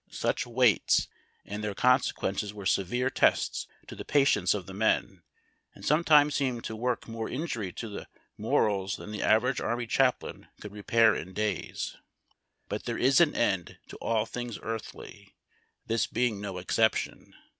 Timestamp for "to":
3.85-3.95, 6.63-6.75, 7.73-7.87, 13.89-13.97